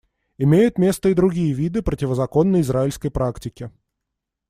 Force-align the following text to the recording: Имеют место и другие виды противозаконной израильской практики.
Имеют 0.39 0.79
место 0.79 1.09
и 1.09 1.13
другие 1.13 1.53
виды 1.53 1.83
противозаконной 1.83 2.61
израильской 2.61 3.11
практики. 3.11 3.69